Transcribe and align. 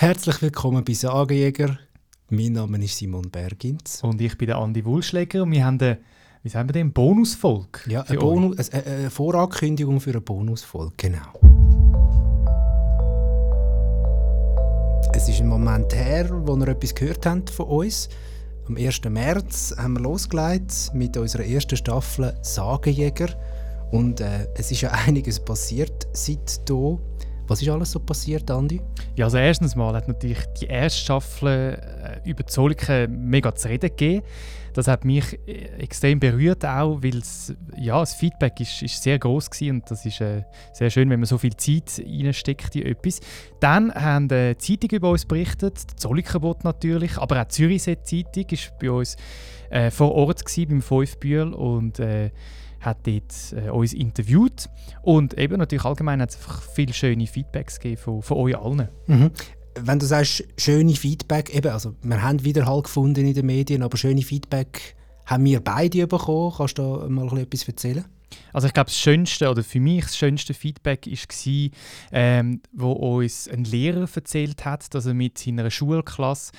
Herzlich 0.00 0.40
willkommen 0.40 0.82
bei 0.82 0.94
Sagenjäger. 0.94 1.78
Mein 2.30 2.54
Name 2.54 2.82
ist 2.82 2.96
Simon 2.96 3.30
Bergins. 3.30 4.02
Und 4.02 4.18
ich 4.22 4.38
bin 4.38 4.46
der 4.46 4.56
Andi 4.56 4.82
Wulschläger 4.82 5.42
und 5.42 5.52
wir 5.52 5.62
haben 5.62 5.78
eine, 5.78 5.98
wie 6.42 6.48
sagen 6.48 6.70
wir 6.70 6.72
den, 6.72 6.90
Bonusfolge. 6.90 7.80
Ja, 7.86 8.00
eine, 8.04 8.18
Bonus, 8.18 8.70
eine, 8.70 8.82
eine 8.82 9.10
Vorankündigung 9.10 10.00
für 10.00 10.12
eine 10.12 10.22
Bonusfolge, 10.22 10.94
genau. 10.96 11.38
Es 15.12 15.28
ist 15.28 15.42
ein 15.42 15.48
Moment 15.48 15.94
her, 15.94 16.30
wo 16.46 16.56
ihr 16.56 16.68
etwas 16.68 16.94
gehört 16.94 17.26
habt 17.26 17.50
von 17.50 17.66
uns. 17.66 18.08
Am 18.68 18.78
1. 18.78 19.02
März 19.04 19.74
haben 19.76 19.98
wir 19.98 20.00
losgelegt 20.00 20.92
mit 20.94 21.14
unserer 21.18 21.44
ersten 21.44 21.76
Staffel 21.76 22.34
Sagenjäger. 22.40 23.28
Und 23.90 24.22
äh, 24.22 24.48
es 24.54 24.70
ist 24.70 24.80
ja 24.80 24.92
einiges 24.92 25.38
passiert 25.40 26.08
seitdem. 26.14 27.00
Was 27.50 27.60
ist 27.60 27.68
alles 27.68 27.90
so 27.90 27.98
passiert, 27.98 28.48
Andi? 28.48 28.80
Ja, 29.16 29.24
also 29.24 29.36
erstens 29.36 29.74
mal 29.74 29.92
hat 29.92 30.06
natürlich 30.06 30.38
die 30.60 30.66
erste 30.66 31.00
Staffel 31.00 31.48
äh, 31.48 32.30
über 32.30 32.46
Zoliken 32.46 33.28
mega 33.28 33.52
zu 33.52 33.68
reden 33.68 33.88
gegeben. 33.90 34.24
Das 34.72 34.86
hat 34.86 35.04
mich 35.04 35.36
äh, 35.48 35.64
extrem 35.80 36.20
berührt 36.20 36.64
auch, 36.64 37.02
weil 37.02 37.20
ja, 37.76 37.98
das 37.98 38.14
Feedback 38.14 38.60
ist, 38.60 38.82
ist 38.82 39.02
sehr 39.02 39.18
groß 39.18 39.50
und 39.62 39.90
das 39.90 40.06
ist 40.06 40.20
äh, 40.20 40.44
sehr 40.72 40.90
schön, 40.90 41.10
wenn 41.10 41.18
man 41.18 41.26
so 41.26 41.38
viel 41.38 41.56
Zeit 41.56 42.00
reinsteckt 42.06 42.76
in 42.76 42.86
etwas. 42.86 43.18
Dann 43.58 43.92
haben 43.92 44.28
die 44.28 44.56
Zeitung 44.56 44.90
über 44.90 45.10
uns 45.10 45.24
berichtet, 45.24 45.90
die 45.90 45.96
Zolikenbot 45.96 46.62
natürlich, 46.62 47.18
aber 47.18 47.40
auch 47.40 47.46
die 47.46 47.54
Zürichsee 47.54 48.00
Zeitung 48.00 48.46
war 48.48 48.78
bei 48.80 48.90
uns 48.92 49.16
äh, 49.70 49.90
vor 49.90 50.12
Ort 50.12 50.46
gewesen, 50.46 50.68
beim 50.68 50.82
Fünfbühl 50.82 51.52
und 51.52 51.98
äh, 51.98 52.30
hat 52.80 53.06
dort 53.06 53.54
äh, 53.54 53.70
uns 53.70 53.92
interviewt 53.92 54.68
und 55.02 55.38
eben 55.38 55.58
natürlich 55.58 55.84
allgemein 55.84 56.20
hat 56.20 56.30
es 56.30 56.38
viele 56.74 56.92
schöne 56.92 57.26
Feedbacks 57.26 57.78
gegeben 57.78 58.00
von, 58.00 58.22
von 58.22 58.36
euch 58.38 58.56
allen. 58.56 58.88
Mhm. 59.06 59.30
Wenn 59.78 59.98
du 59.98 60.06
sagst, 60.06 60.44
schöne 60.56 60.94
Feedback, 60.94 61.54
eben, 61.54 61.70
also 61.70 61.94
wir 62.02 62.22
haben 62.22 62.42
Widerhall 62.44 62.82
gefunden 62.82 63.24
in 63.24 63.34
den 63.34 63.46
Medien, 63.46 63.82
aber 63.82 63.96
schöne 63.96 64.22
Feedback 64.22 64.96
haben 65.26 65.44
wir 65.44 65.60
beide 65.60 66.06
bekommen. 66.06 66.52
Kannst 66.56 66.78
du 66.78 66.82
da 66.82 67.08
mal 67.08 67.38
etwas 67.38 67.68
erzählen? 67.68 68.04
Also 68.52 68.66
ich 68.66 68.74
glaube, 68.74 68.86
das 68.86 68.98
schönste 68.98 69.50
oder 69.50 69.62
für 69.62 69.80
mich 69.80 70.04
das 70.04 70.16
schönste 70.16 70.54
Feedback 70.54 71.06
war, 71.06 71.70
ähm, 72.12 72.60
wo 72.72 72.92
uns 72.92 73.48
ein 73.48 73.64
Lehrer 73.64 74.08
erzählt 74.12 74.64
hat, 74.64 74.92
dass 74.94 75.06
er 75.06 75.14
mit 75.14 75.38
seiner 75.38 75.70
Schulklasse 75.70 76.52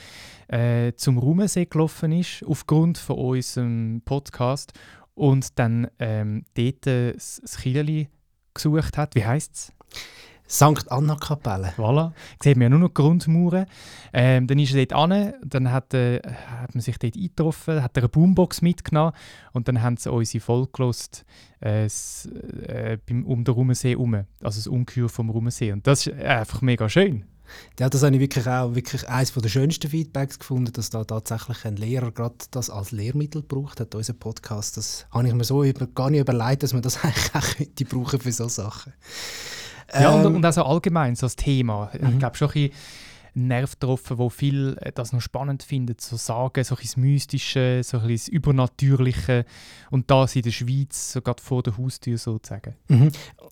äh, 0.48 0.94
zum 0.94 1.18
Rumensee 1.18 1.66
gelaufen 1.66 2.12
ist, 2.12 2.44
aufgrund 2.46 2.98
von 2.98 3.18
unserem 3.18 4.02
Podcast 4.04 4.74
und 5.22 5.60
dann 5.60 5.88
ähm, 6.00 6.46
dort 6.56 6.88
äh, 6.88 7.14
das 7.14 7.60
Kirchli 7.62 8.10
gesucht 8.56 8.98
hat. 8.98 9.14
Wie 9.14 9.24
heisst 9.24 9.54
es? 9.54 9.74
St. 10.50 10.92
Anna-Kapelle. 10.92 11.74
Voilà. 11.78 12.12
Sieht 12.42 12.58
man 12.58 12.64
ja 12.64 12.70
nur 12.70 12.80
noch 12.80 12.88
die 12.88 12.96
Grundmauern. 12.96 13.68
Ähm, 14.14 14.48
dann 14.48 14.58
ist 14.58 14.74
er 14.74 14.84
dort 14.84 15.12
an, 15.12 15.34
dann 15.46 15.72
hat, 15.72 15.94
äh, 15.94 16.22
hat 16.24 16.74
man 16.74 16.82
sich 16.82 16.98
dort 16.98 17.16
eingetroffen, 17.16 17.84
hat 17.84 17.96
er 17.96 18.02
eine 18.02 18.10
Boombox 18.10 18.64
mitgenommen 18.64 19.14
und 19.54 19.68
dann 19.68 19.84
haben 19.84 19.96
sie 19.96 20.12
unsere 20.12 20.44
Folge 20.44 20.72
gelost, 20.74 21.24
äh, 21.64 21.86
äh, 21.86 22.98
um 23.24 23.44
den 23.44 23.54
Rummensee 23.54 23.92
herum, 23.92 24.16
also 24.16 24.26
das 24.58 24.66
Ungeheuer 24.66 25.08
vom 25.08 25.30
Rummensee. 25.30 25.72
Und 25.72 25.86
das 25.86 26.08
ist 26.08 26.20
einfach 26.20 26.64
mega 26.64 26.90
schön. 26.90 27.26
Ja, 27.80 27.90
das 27.90 28.04
habe 28.04 28.16
ich 28.16 28.22
wirklich 28.22 28.48
auch 28.48 28.76
wirklich 28.76 29.08
eines 29.08 29.34
der 29.34 29.50
schönsten 29.50 29.90
Feedbacks 29.90 30.40
gefunden, 30.40 30.72
dass 30.74 30.90
da 30.90 31.04
tatsächlich 31.04 31.66
ein 31.66 31.76
Lehrer 31.76 32.12
gerade 32.12 32.36
das 32.52 32.70
als 32.70 32.92
Lehrmittel 32.92 33.42
braucht 33.42 33.80
hat, 33.80 33.96
unser 33.96 34.14
Podcast. 34.14 34.78
Das 34.78 35.06
habe 35.12 35.28
ich 35.28 35.34
mir 35.34 35.44
so 35.44 35.64
über, 35.64 35.88
gar 35.88 36.10
nicht 36.10 36.22
überlegt, 36.22 36.64
dass 36.64 36.74
man 36.74 36.82
das 36.82 36.98
eigentlich 37.04 37.36
auch 37.36 37.58
könnte 37.58 37.86
brauchen 37.86 38.20
für 38.20 38.32
solche 38.32 38.54
Sachen. 38.54 38.94
Ja, 39.94 40.14
ähm, 40.20 40.26
und, 40.26 40.36
und 40.38 40.46
also 40.46 40.64
allgemein 40.64 41.16
so 41.16 41.26
das 41.26 41.36
Thema. 41.36 41.92
Mhm. 42.00 42.10
Ich 42.10 42.20
glaube 42.20 42.38
schon 42.38 42.50
ein 42.56 42.72
Nerv 43.34 43.72
getroffen, 43.80 44.18
wo 44.18 44.30
viel 44.30 44.78
äh, 44.82 44.92
das 44.92 45.14
noch 45.14 45.22
spannend 45.22 45.64
findet, 45.64 46.02
so 46.02 46.18
sagen, 46.18 46.64
so 46.64 46.76
ein 46.76 47.02
Mystische, 47.02 47.82
so 47.84 48.00
ein 48.00 48.10
das 48.10 48.28
Übernatürliche 48.28 49.46
und 49.90 50.12
das 50.12 50.36
in 50.36 50.42
der 50.42 50.52
Schweiz, 50.52 51.14
so 51.14 51.22
gerade 51.22 51.42
vor 51.42 51.64
der 51.64 51.78
Haustür 51.78 52.18
sozusagen. 52.18 52.76
Mhm. 52.88 53.12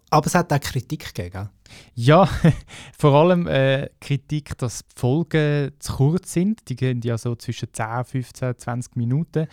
Aber 0.09 0.25
es 0.25 0.35
hat 0.35 0.51
auch 0.51 0.59
Kritik 0.59 1.13
gegeben, 1.13 1.50
Ja, 1.94 2.28
vor 2.97 3.13
allem 3.13 3.47
äh, 3.47 3.89
Kritik, 4.01 4.57
dass 4.57 4.79
die 4.79 5.00
Folgen 5.00 5.72
zu 5.79 5.94
kurz 5.94 6.34
sind. 6.34 6.68
Die 6.68 6.75
gehen 6.75 7.01
ja 7.03 7.18
so 7.18 7.35
zwischen 7.35 7.69
10, 7.72 8.06
15, 8.06 8.57
20 8.57 8.95
Minuten. 8.95 9.47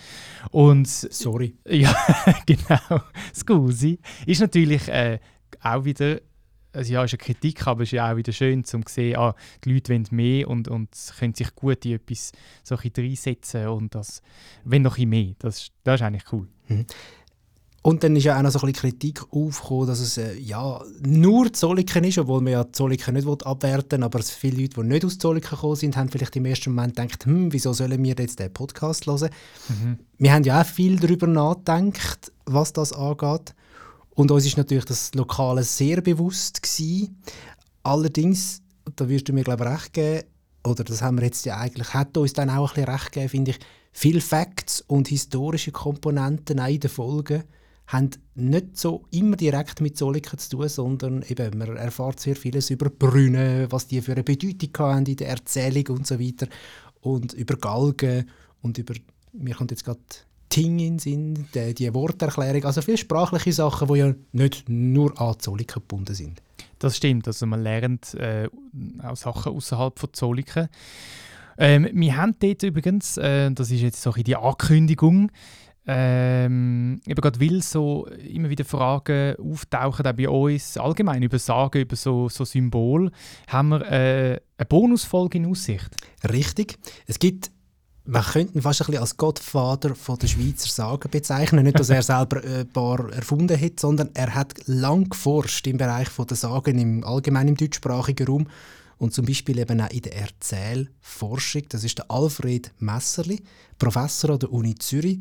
Und, 0.50 0.88
Sorry. 0.88 1.56
Ja, 1.68 1.94
genau. 2.46 3.02
Scusi. 3.34 3.98
Ist 4.24 4.40
natürlich 4.40 4.88
äh, 4.88 5.18
auch 5.60 5.84
wieder 5.84 6.20
also 6.76 6.92
ja, 6.92 7.04
ist 7.04 7.14
eine 7.14 7.18
Kritik, 7.18 7.66
aber 7.66 7.82
es 7.82 7.88
ist 7.88 7.92
ja 7.92 8.12
auch 8.12 8.16
wieder 8.16 8.32
schön, 8.32 8.58
um 8.58 8.64
zu 8.64 8.80
sehen, 8.88 9.16
ah, 9.16 9.34
die 9.64 9.72
Leute 9.72 9.92
wollen 9.92 10.06
mehr 10.10 10.48
und, 10.48 10.68
und 10.68 10.88
können 11.18 11.34
sich 11.34 11.54
gut 11.54 11.84
in 11.84 11.94
etwas 11.94 12.32
so 12.62 12.76
ein 12.76 12.92
reinsetzen 12.96 13.68
und 13.68 13.94
das 13.94 14.22
wenn 14.64 14.82
noch 14.82 14.98
ein 14.98 15.08
mehr. 15.08 15.34
Das, 15.38 15.68
das 15.84 16.00
ist 16.00 16.06
eigentlich 16.06 16.32
cool. 16.32 16.46
Mhm. 16.68 16.86
Und 17.86 18.02
dann 18.02 18.16
ist 18.16 18.24
ja 18.24 18.36
auch 18.36 18.42
noch 18.42 18.50
so 18.50 18.58
ein 18.58 18.72
bisschen 18.72 18.90
Kritik 18.90 19.22
aufgekommen, 19.30 19.86
dass 19.86 20.00
es 20.00 20.18
äh, 20.18 20.36
ja 20.38 20.82
nur 21.06 21.52
Zolliken 21.52 22.02
ist, 22.02 22.18
obwohl 22.18 22.40
man 22.40 22.52
ja 22.52 22.72
Zolliken 22.72 23.14
nicht 23.14 23.46
abwerten 23.46 24.00
will, 24.00 24.04
aber 24.04 24.22
viele 24.24 24.62
Leute, 24.62 24.80
die 24.80 24.88
nicht 24.88 25.04
aus 25.04 25.18
Zolliken 25.18 25.50
gekommen 25.50 25.76
sind, 25.76 25.96
haben 25.96 26.08
vielleicht 26.08 26.34
im 26.34 26.46
ersten 26.46 26.74
Moment 26.74 26.96
gedacht, 26.96 27.26
hm, 27.26 27.52
wieso 27.52 27.72
sollen 27.72 28.02
wir 28.02 28.16
jetzt 28.18 28.40
den 28.40 28.52
Podcast 28.52 29.06
hören? 29.06 29.30
Mhm. 29.68 29.98
Wir 30.18 30.32
haben 30.32 30.42
ja 30.42 30.62
auch 30.62 30.66
viel 30.66 30.98
darüber 30.98 31.28
nachgedacht, 31.28 32.32
was 32.44 32.72
das 32.72 32.92
angeht. 32.92 33.54
Und 34.16 34.30
uns 34.30 34.46
ist 34.46 34.56
natürlich 34.56 34.86
das 34.86 35.14
Lokale 35.14 35.62
sehr 35.62 36.00
bewusst 36.00 36.62
gewesen. 36.62 37.22
Allerdings, 37.82 38.62
da 38.96 39.08
wirst 39.08 39.28
du 39.28 39.32
mir 39.32 39.44
glaube 39.44 39.64
ich 39.64 39.70
recht 39.70 39.92
geben, 39.92 40.26
oder 40.64 40.82
das 40.82 41.02
haben 41.02 41.18
wir 41.18 41.24
jetzt 41.26 41.44
ja 41.44 41.58
eigentlich, 41.58 41.94
hat 41.94 42.16
uns 42.16 42.32
dann 42.32 42.50
auch 42.50 42.70
ein 42.70 42.74
bisschen 42.74 42.90
recht 42.92 43.12
gegeben, 43.12 43.28
finde 43.28 43.50
ich, 43.52 43.58
viele 43.92 44.20
Facts 44.20 44.80
und 44.80 45.08
historische 45.08 45.70
Komponenten 45.70 46.58
in 46.58 46.80
den 46.80 46.90
Folgen 46.90 47.44
haben 47.86 48.10
nicht 48.34 48.76
so 48.76 49.04
immer 49.10 49.36
direkt 49.36 49.80
mit 49.80 49.96
Zoliken 49.96 50.38
zu 50.38 50.56
tun, 50.56 50.68
sondern 50.68 51.22
eben, 51.28 51.56
man 51.58 51.76
erfährt 51.76 52.18
sehr 52.18 52.34
vieles 52.34 52.70
über 52.70 52.90
Brünnen, 52.90 53.70
was 53.70 53.86
die 53.86 54.00
für 54.00 54.12
eine 54.12 54.24
Bedeutung 54.24 54.70
haben 54.78 55.06
in 55.06 55.16
der 55.16 55.28
Erzählung 55.28 55.98
und 55.98 56.06
so 56.06 56.18
weiter 56.18 56.48
und 57.00 57.32
über 57.34 57.56
Galgen 57.56 58.28
und 58.62 58.78
über, 58.78 58.94
mir 59.32 59.54
kommt 59.54 59.70
jetzt 59.70 59.84
gerade 59.84 60.00
Ting 60.56 60.98
sind, 60.98 61.54
die, 61.54 61.74
die 61.74 61.92
Worterklärung, 61.92 62.64
also 62.64 62.80
viele 62.80 62.96
sprachliche 62.96 63.52
Sachen, 63.52 63.88
die 63.88 63.98
ja 63.98 64.14
nicht 64.32 64.66
nur 64.70 65.20
an 65.20 65.38
Zoliken 65.38 65.82
gebunden 65.82 66.14
sind. 66.14 66.40
Das 66.78 66.96
stimmt, 66.96 67.26
also 67.26 67.44
man 67.44 67.62
lernt 67.62 68.14
äh, 68.14 68.48
auch 69.02 69.16
Sachen 69.16 69.52
außerhalb 69.52 69.98
von 69.98 70.14
Zoliken. 70.14 70.68
Ähm, 71.58 71.90
wir 71.92 72.16
haben 72.16 72.36
dort 72.38 72.62
übrigens, 72.62 73.18
äh, 73.18 73.50
das 73.50 73.70
ist 73.70 73.82
jetzt 73.82 74.00
so 74.00 74.12
die 74.12 74.34
Ankündigung, 74.34 75.30
ähm, 75.86 77.02
eben 77.06 77.20
gerade 77.20 77.38
weil 77.38 77.62
so 77.62 78.06
immer 78.06 78.48
wieder 78.48 78.64
Fragen 78.64 79.36
auftauchen, 79.36 80.06
auch 80.06 80.12
bei 80.14 80.26
uns 80.26 80.78
allgemein 80.78 81.22
über 81.22 81.38
Sagen, 81.38 81.82
über 81.82 81.96
so, 81.96 82.30
so 82.30 82.46
Symbol, 82.46 83.10
haben 83.46 83.68
wir 83.68 83.82
äh, 83.92 84.40
eine 84.56 84.66
Bonusfolge 84.66 85.36
in 85.36 85.44
Aussicht. 85.44 85.94
Richtig. 86.24 86.78
Es 87.06 87.18
gibt 87.18 87.50
man 88.06 88.22
könnte 88.22 88.54
ihn 88.54 88.62
fast 88.62 88.80
ein 88.80 88.86
bisschen 88.86 89.00
als 89.00 89.16
Gottvater 89.16 89.94
von 89.94 90.18
der 90.18 90.28
Schweizer 90.28 90.68
Sagen 90.68 91.10
bezeichnen. 91.10 91.64
Nicht, 91.64 91.78
dass 91.78 91.90
er 91.90 92.02
selber 92.04 92.42
ein 92.42 92.68
paar 92.68 93.12
erfunden 93.12 93.60
hat, 93.60 93.80
sondern 93.80 94.10
er 94.14 94.34
hat 94.34 94.54
lang 94.66 95.08
geforscht 95.08 95.66
im 95.66 95.76
Bereich 95.76 96.08
der 96.08 96.36
Sagen 96.36 96.78
im 96.78 97.04
allgemeinen 97.04 97.50
im 97.50 97.56
deutschsprachigen 97.56 98.26
Raum 98.26 98.46
und 98.98 99.12
zum 99.12 99.26
Beispiel 99.26 99.58
eben 99.58 99.80
auch 99.80 99.90
in 99.90 100.02
der 100.02 100.16
Erzählforschung. 100.16 101.62
Das 101.68 101.84
ist 101.84 101.98
der 101.98 102.10
Alfred 102.10 102.72
Messerli, 102.78 103.42
Professor 103.78 104.30
an 104.30 104.38
der 104.38 104.52
Uni 104.52 104.74
Zürich 104.76 105.18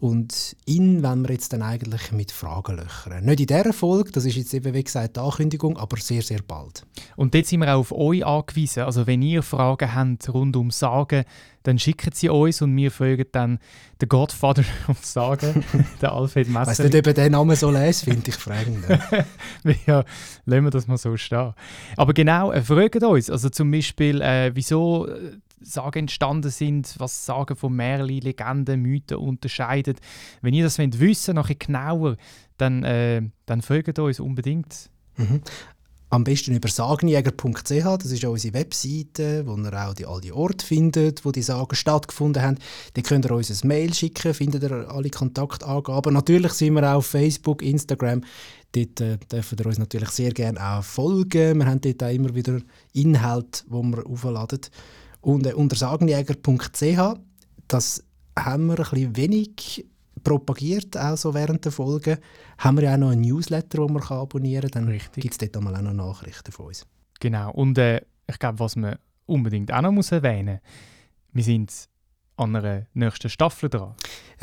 und 0.00 0.56
ihn 0.64 1.02
wollen 1.02 1.22
wir 1.26 1.32
jetzt 1.32 1.52
dann 1.52 1.62
eigentlich 1.62 2.12
mit 2.12 2.30
Fragen 2.30 2.76
löchern. 2.76 3.24
Nicht 3.24 3.40
in 3.40 3.46
dieser 3.48 3.72
Folge, 3.72 4.12
das 4.12 4.24
ist 4.24 4.36
jetzt 4.36 4.54
eben 4.54 4.72
wie 4.72 4.84
gesagt 4.84 5.16
die 5.16 5.20
Ankündigung, 5.20 5.76
aber 5.76 5.96
sehr, 5.96 6.22
sehr 6.22 6.40
bald. 6.46 6.86
Und 7.16 7.34
jetzt 7.34 7.50
sind 7.50 7.60
wir 7.60 7.74
auch 7.74 7.80
auf 7.80 7.92
euch 7.92 8.24
angewiesen. 8.24 8.84
Also 8.84 9.08
wenn 9.08 9.22
ihr 9.22 9.42
Fragen 9.42 9.92
habt 9.92 10.32
rund 10.32 10.54
um 10.54 10.70
Sagen, 10.70 11.24
dann 11.64 11.80
schickt 11.80 12.14
sie 12.14 12.28
uns 12.28 12.62
und 12.62 12.76
wir 12.76 12.92
fragen 12.92 13.26
dann 13.32 13.58
den 14.00 14.08
Godfather 14.08 14.62
um 14.86 14.94
Sagen, 15.02 15.64
den 16.00 16.08
Alfred 16.08 16.48
Messer. 16.48 16.66
Weißt 16.68 16.80
du 16.80 16.88
nicht, 16.88 17.08
ob 17.08 17.14
den 17.14 17.32
Namen 17.32 17.56
so 17.56 17.70
lesen, 17.70 18.12
finde 18.12 18.28
ich 18.28 18.36
fragend. 18.36 18.84
ja, 19.86 20.04
lassen 20.46 20.64
wir 20.64 20.70
das 20.70 20.86
mal 20.86 20.96
so 20.96 21.16
stehen. 21.16 21.54
Aber 21.96 22.14
genau, 22.14 22.52
äh, 22.52 22.62
fragt 22.62 23.02
uns, 23.02 23.30
also 23.30 23.48
zum 23.48 23.72
Beispiel, 23.72 24.22
äh, 24.22 24.52
wieso 24.54 25.08
Sagen 25.60 26.00
entstanden 26.00 26.50
sind, 26.50 26.94
was 26.98 27.26
Sagen 27.26 27.56
von 27.56 27.74
Märchen, 27.74 28.20
Legenden, 28.20 28.82
Mythen 28.82 29.18
unterscheidet. 29.18 30.00
Wenn 30.42 30.54
ihr 30.54 30.64
das 30.64 30.78
wollt 30.78 30.98
wissen 31.00 31.36
noch 31.36 31.50
genauer, 31.58 32.16
dann, 32.56 32.84
äh, 32.84 33.22
dann 33.46 33.62
folgt 33.62 33.98
uns 33.98 34.20
unbedingt. 34.20 34.90
Mhm. 35.16 35.42
am 36.10 36.24
besten 36.24 36.54
über 36.54 36.68
sagenjäger.ch, 36.68 37.98
das 37.98 38.06
ist 38.06 38.24
unsere 38.24 38.54
Webseite, 38.54 39.46
wo 39.46 39.56
ihr 39.56 39.72
auch 39.74 39.94
die, 39.94 40.06
all 40.06 40.20
die 40.20 40.32
Orte 40.32 40.64
findet, 40.64 41.24
wo 41.24 41.32
die 41.32 41.42
Sagen 41.42 41.74
stattgefunden 41.74 42.42
haben. 42.42 42.58
Dann 42.94 43.04
könnt 43.04 43.26
ihr 43.26 43.32
uns 43.32 43.50
ein 43.50 43.68
Mail 43.68 43.92
schicken, 43.92 44.32
findet 44.32 44.62
ihr 44.62 44.88
alle 44.90 45.10
Kontaktangaben. 45.10 46.14
Natürlich 46.14 46.52
sind 46.52 46.74
wir 46.74 46.90
auch 46.90 46.98
auf 46.98 47.06
Facebook, 47.06 47.62
Instagram. 47.62 48.22
Dort 48.72 49.00
äh, 49.00 49.18
dürft 49.30 49.60
ihr 49.60 49.66
uns 49.66 49.78
natürlich 49.78 50.10
sehr 50.10 50.32
gerne 50.32 50.62
auch 50.62 50.82
folgen. 50.82 51.58
Wir 51.58 51.66
haben 51.66 51.80
dort 51.80 52.02
auch 52.02 52.12
immer 52.12 52.34
wieder 52.34 52.60
Inhalte, 52.94 53.64
die 53.66 53.72
wir 53.72 54.06
aufladen. 54.06 54.60
Und 55.20 55.46
äh, 55.46 55.52
unter 55.52 55.76
sagenjäger.ch, 55.76 57.20
das 57.66 58.04
haben 58.38 58.66
wir 58.66 58.78
ein 58.78 58.90
bisschen 58.90 59.16
wenig 59.16 59.86
propagiert, 60.22 60.96
auch 60.96 61.16
so 61.16 61.34
während 61.34 61.64
der 61.64 61.72
Folge, 61.72 62.18
haben 62.58 62.76
wir 62.76 62.84
ja 62.84 62.94
auch 62.94 62.98
noch 62.98 63.10
einen 63.10 63.22
Newsletter, 63.22 63.78
den 63.78 63.92
man 63.92 64.02
kann 64.02 64.18
abonnieren 64.18 64.70
kann. 64.70 64.86
Dann 64.86 65.00
gibt 65.14 65.32
es 65.32 65.38
dort 65.38 65.56
auch 65.56 65.70
noch 65.70 65.92
Nachrichten 65.92 66.52
von 66.52 66.66
uns. 66.66 66.86
Genau. 67.20 67.52
Und 67.52 67.78
äh, 67.78 68.02
ich 68.26 68.38
glaube, 68.38 68.58
was 68.58 68.76
man 68.76 68.96
unbedingt 69.26 69.72
auch 69.72 69.82
noch 69.82 69.92
muss 69.92 70.12
erwähnen 70.12 70.60
muss, 70.62 71.34
wir 71.34 71.44
sind 71.44 71.88
an 72.36 72.56
einer 72.56 72.86
nächsten 72.94 73.28
Staffel 73.28 73.68
dran. 73.68 73.94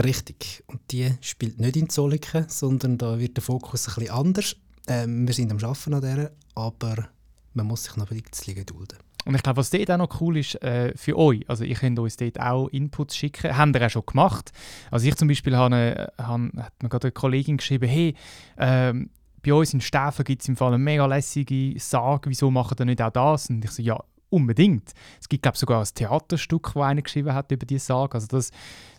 Richtig. 0.03 0.63
Und 0.67 0.81
die 0.91 1.11
spielt 1.21 1.59
nicht 1.59 1.77
in 1.77 1.89
Zolliken, 1.89 2.45
sondern 2.49 2.97
da 2.97 3.19
wird 3.19 3.37
der 3.37 3.43
Fokus 3.43 3.87
ein 3.87 3.95
bisschen 3.95 4.11
anders. 4.11 4.55
Ähm, 4.87 5.25
wir 5.25 5.33
sind 5.33 5.51
am 5.51 5.57
Arbeiten 5.57 5.93
an 5.93 6.01
der, 6.01 6.31
aber 6.53 7.09
man 7.53 7.65
muss 7.65 7.85
sich 7.85 7.95
noch 7.95 8.11
ein 8.11 8.21
bisschen 8.21 8.55
gedulden. 8.55 8.97
Und 9.25 9.35
ich 9.35 9.43
glaube, 9.43 9.57
was 9.57 9.71
dort 9.71 9.89
auch 9.91 9.97
noch 9.97 10.21
cool 10.21 10.37
ist 10.37 10.61
äh, 10.63 10.93
für 10.95 11.17
euch, 11.17 11.43
also 11.49 11.63
ihr 11.63 11.75
könnt 11.75 11.97
uns 11.97 12.15
dort 12.15 12.39
auch 12.39 12.67
Inputs 12.69 13.17
schicken, 13.17 13.57
haben 13.57 13.73
wir 13.73 13.85
auch 13.85 13.89
schon 13.89 14.05
gemacht. 14.05 14.51
Also 14.91 15.07
ich 15.07 15.15
zum 15.15 15.27
Beispiel 15.27 15.57
habe, 15.57 16.11
habe 16.17 16.51
hat 16.57 16.83
mir 16.83 16.89
gerade 16.89 17.07
eine 17.07 17.11
Kollegin 17.11 17.57
geschrieben, 17.57 17.89
hey, 17.89 18.15
ähm, 18.57 19.09
bei 19.43 19.53
uns 19.53 19.73
in 19.73 19.81
Stäfen 19.81 20.23
gibt 20.23 20.41
es 20.41 20.47
im 20.47 20.55
Fall 20.55 20.69
eine 20.69 20.77
mega 20.77 21.05
lässige 21.05 21.79
Sage, 21.79 22.29
wieso 22.29 22.49
machen 22.51 22.77
ihr 22.79 22.85
nicht 22.85 23.01
auch 23.01 23.11
das? 23.11 23.49
Und 23.49 23.63
ich 23.63 23.71
so, 23.71 23.81
ja, 23.81 23.99
unbedingt. 24.29 24.91
Es 25.19 25.29
gibt 25.29 25.43
glaube 25.43 25.57
sogar 25.57 25.81
ein 25.81 25.87
Theaterstück, 25.93 26.71
das 26.73 26.83
einer 26.83 27.01
geschrieben 27.01 27.33
hat 27.33 27.51
über 27.51 27.65
diese 27.65 27.85
Sage. 27.85 28.15
Also 28.15 28.27
das 28.27 28.51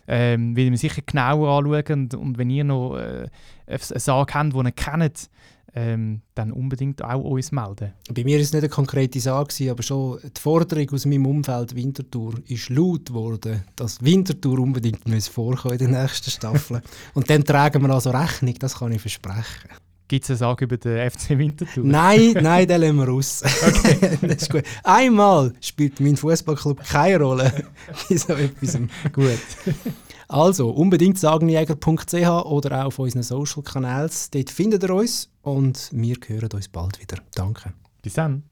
ähm, 0.07 0.55
will 0.55 0.71
wir 0.71 0.77
sicher 0.77 1.01
genauer 1.05 1.57
anschauen 1.57 2.03
und, 2.03 2.15
und 2.15 2.37
wenn 2.37 2.49
ihr 2.49 2.63
noch 2.63 2.95
äh, 2.95 3.27
eine 3.67 3.79
Sage 3.99 4.33
habt, 4.33 4.53
die 4.53 4.57
ihr 4.57 4.71
kennt, 4.71 5.29
ähm, 5.77 6.21
dann 6.33 6.51
unbedingt 6.51 7.03
auch 7.03 7.23
uns 7.23 7.51
melden. 7.51 7.93
Bei 8.11 8.23
mir 8.23 8.37
war 8.37 8.41
es 8.41 8.51
nicht 8.51 8.63
eine 8.63 8.69
konkrete 8.69 9.19
Sage, 9.19 9.69
aber 9.69 9.83
schon 9.83 10.17
die 10.23 10.41
Forderung 10.41 10.89
aus 10.89 11.05
meinem 11.05 11.27
Umfeld 11.27 11.75
Winterthur 11.75 12.33
ist 12.47 12.69
laut 12.69 13.05
geworden, 13.05 13.63
dass 13.75 14.03
Winterthur 14.03 14.57
unbedingt 14.57 15.07
muss 15.07 15.27
vorkommen 15.27 15.77
in 15.77 15.91
der 15.91 16.01
nächsten 16.01 16.31
Staffel. 16.31 16.81
Und 17.13 17.29
dann 17.29 17.43
tragen 17.43 17.83
wir 17.83 17.93
also 17.93 18.09
Rechnung, 18.09 18.55
das 18.59 18.79
kann 18.79 18.91
ich 18.91 19.01
versprechen. 19.01 19.69
Gibt 20.07 20.23
es 20.23 20.29
eine 20.29 20.37
Sage 20.37 20.65
über 20.65 20.77
den 20.77 21.09
FC 21.09 21.31
Winterthur? 21.31 21.83
Nein, 21.83 22.33
nein, 22.41 22.67
den 22.67 22.81
lassen 22.81 22.95
wir 22.95 23.07
raus. 23.07 23.43
Okay. 23.43 24.17
das 24.21 24.43
ist 24.43 24.49
gut. 24.49 24.63
Einmal 24.83 25.53
spielt 25.59 25.99
mein 25.99 26.15
Fußballclub 26.15 26.83
keine 26.83 27.19
Rolle 27.23 27.65
in 28.09 28.17
so 28.17 28.33
etwas. 28.33 28.79
gut. 29.11 29.39
Also, 30.29 30.69
unbedingt 30.69 31.17
sagenjäger.ch 31.17 32.13
oder 32.13 32.81
auch 32.81 32.87
auf 32.87 32.99
unseren 32.99 33.23
Social 33.23 33.63
Kanälen. 33.63 34.09
Dort 34.31 34.49
findet 34.49 34.83
ihr 34.83 34.89
uns 34.91 35.29
und 35.41 35.89
wir 35.91 36.15
hören 36.25 36.49
uns 36.53 36.67
bald 36.67 36.99
wieder. 37.01 37.17
Danke. 37.33 37.73
Bis 38.01 38.13
dann. 38.13 38.43